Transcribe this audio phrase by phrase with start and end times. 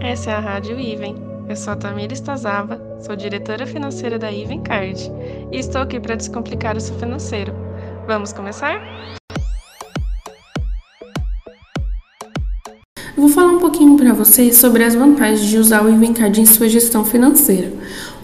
[0.00, 1.16] Essa é a Rádio Iven.
[1.48, 5.10] Eu sou a Tamira Estazava, sou diretora financeira da Iven Card
[5.50, 7.52] e estou aqui para descomplicar o seu financeiro.
[8.06, 8.80] Vamos começar?
[13.16, 16.46] Vou falar um pouquinho para vocês sobre as vantagens de usar o Iven Card em
[16.46, 17.72] sua gestão financeira.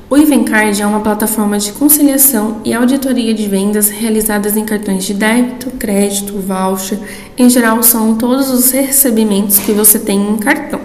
[0.09, 5.15] O Ivencard é uma plataforma de conciliação e auditoria de vendas realizadas em cartões de
[5.15, 6.99] débito, crédito, voucher.
[7.37, 10.84] Em geral, são todos os recebimentos que você tem em cartão.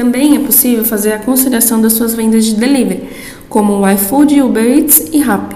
[0.00, 3.06] Também é possível fazer a conciliação das suas vendas de delivery,
[3.50, 5.54] como o iFood, Uber Eats e Rappi.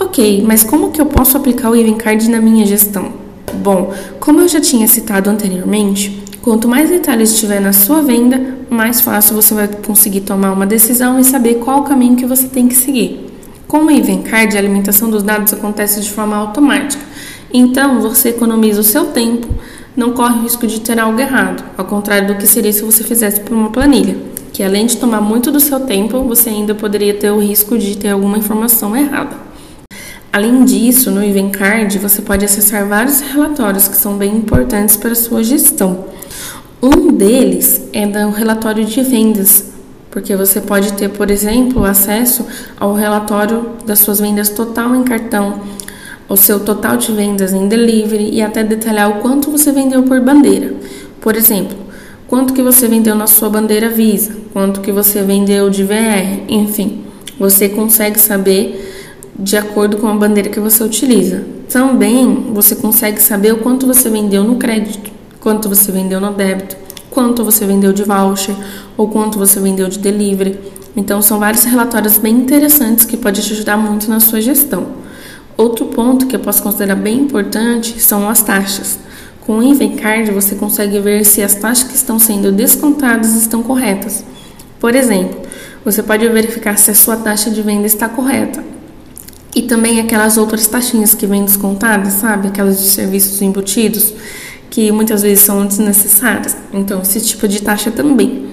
[0.00, 3.12] Ok, mas como que eu posso aplicar o Ivencard na minha gestão?
[3.54, 9.02] Bom, como eu já tinha citado anteriormente, Quanto mais detalhes tiver na sua venda, mais
[9.02, 12.66] fácil você vai conseguir tomar uma decisão e saber qual o caminho que você tem
[12.66, 13.30] que seguir.
[13.68, 17.04] Com o Evencard, a alimentação dos dados acontece de forma automática.
[17.52, 19.48] Então, você economiza o seu tempo,
[19.96, 23.02] não corre o risco de ter algo errado, ao contrário do que seria se você
[23.02, 24.16] fizesse por uma planilha,
[24.52, 27.96] que além de tomar muito do seu tempo, você ainda poderia ter o risco de
[27.96, 29.36] ter alguma informação errada.
[30.32, 35.16] Além disso, no Evencard, você pode acessar vários relatórios que são bem importantes para a
[35.16, 36.04] sua gestão.
[36.80, 39.64] Um deles é do relatório de vendas,
[40.08, 42.46] porque você pode ter, por exemplo, acesso
[42.78, 45.60] ao relatório das suas vendas total em cartão,
[46.30, 50.18] o seu total de vendas em delivery e até detalhar o quanto você vendeu por
[50.20, 50.72] bandeira.
[51.20, 51.76] Por exemplo,
[52.26, 57.02] quanto que você vendeu na sua bandeira Visa, quanto que você vendeu de VR, enfim,
[57.38, 61.44] você consegue saber de acordo com a bandeira que você utiliza.
[61.68, 66.76] Também você consegue saber o quanto você vendeu no crédito quanto você vendeu no débito,
[67.10, 68.54] quanto você vendeu de voucher
[68.96, 70.58] ou quanto você vendeu de delivery.
[70.94, 74.99] Então, são vários relatórios bem interessantes que podem te ajudar muito na sua gestão.
[75.60, 78.98] Outro ponto que eu posso considerar bem importante são as taxas.
[79.42, 84.24] Com o Invencard, você consegue ver se as taxas que estão sendo descontadas estão corretas.
[84.80, 85.38] Por exemplo,
[85.84, 88.64] você pode verificar se a sua taxa de venda está correta.
[89.54, 92.48] E também aquelas outras taxinhas que vêm descontadas, sabe?
[92.48, 94.14] Aquelas de serviços embutidos
[94.70, 96.56] que muitas vezes são desnecessárias.
[96.72, 98.46] Então, esse tipo de taxa também.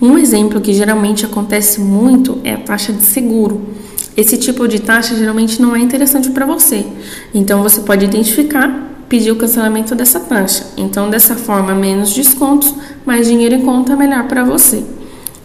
[0.00, 3.74] Um exemplo que geralmente acontece muito é a taxa de seguro.
[4.16, 6.86] Esse tipo de taxa geralmente não é interessante para você.
[7.32, 10.66] Então, você pode identificar, pedir o cancelamento dessa taxa.
[10.76, 12.74] Então, dessa forma, menos descontos,
[13.04, 14.84] mais dinheiro em conta, melhor para você.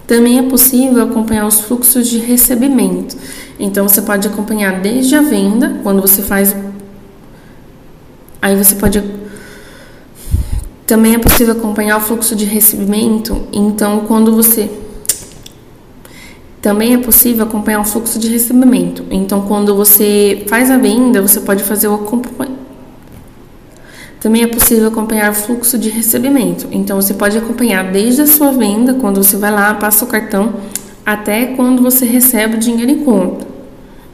[0.06, 3.18] Também é possível acompanhar os fluxos de recebimento.
[3.60, 6.56] Então, você pode acompanhar desde a venda, quando você faz.
[8.42, 9.04] Aí você pode
[10.90, 14.68] também é possível acompanhar o fluxo de recebimento, então quando você
[16.62, 19.04] também é possível acompanhar o fluxo de recebimento.
[19.10, 22.60] Então quando você faz a venda, você pode fazer o acompanhamento.
[24.20, 26.68] Também é possível acompanhar o fluxo de recebimento.
[26.72, 30.56] Então você pode acompanhar desde a sua venda, quando você vai lá, passa o cartão,
[31.06, 33.48] até quando você recebe o dinheiro em conta.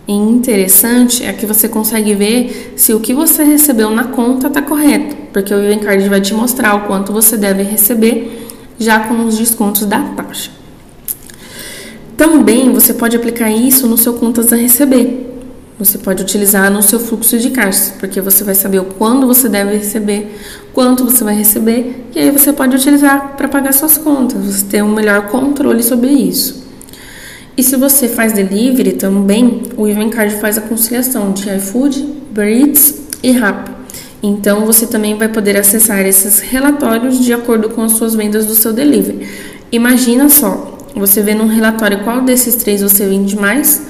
[0.07, 4.61] E interessante é que você consegue ver se o que você recebeu na conta está
[4.61, 9.35] correto, porque o Evencard vai te mostrar o quanto você deve receber já com os
[9.35, 10.51] descontos da taxa.
[12.17, 15.33] Também você pode aplicar isso no seu contas a receber.
[15.77, 19.49] Você pode utilizar no seu fluxo de caixa, porque você vai saber o quando você
[19.49, 20.33] deve receber,
[20.73, 24.81] quanto você vai receber, e aí você pode utilizar para pagar suas contas, você ter
[24.81, 26.63] um melhor controle sobre isso.
[27.57, 33.31] E se você faz delivery também, o Evencard faz a conciliação de iFood, Breeds e
[33.31, 33.71] Rappi.
[34.23, 38.55] Então você também vai poder acessar esses relatórios de acordo com as suas vendas do
[38.55, 39.27] seu delivery.
[39.71, 43.85] Imagina só, você vê num relatório qual desses três você vende mais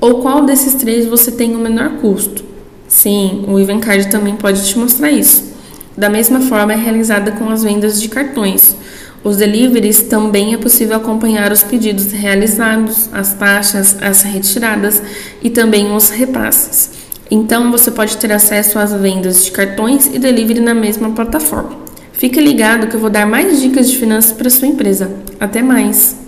[0.00, 2.44] ou qual desses três você tem o menor custo.
[2.88, 5.50] Sim, o Evencard também pode te mostrar isso.
[5.96, 8.74] Da mesma forma é realizada com as vendas de cartões.
[9.22, 15.02] Os deliveries também é possível acompanhar os pedidos realizados, as taxas, as retiradas
[15.42, 16.90] e também os repasses.
[17.30, 21.78] Então você pode ter acesso às vendas de cartões e delivery na mesma plataforma.
[22.12, 25.10] Fique ligado que eu vou dar mais dicas de finanças para sua empresa.
[25.38, 26.19] Até mais!